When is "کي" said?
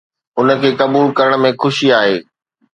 0.61-0.69